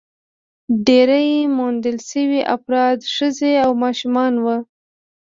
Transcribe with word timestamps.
ډېری 0.85 1.29
موندل 1.57 1.97
شوي 2.09 2.41
افراد 2.55 2.97
ښځې 3.15 3.51
او 3.65 3.71
ماشومان 3.83 4.33
وو. 4.43 4.57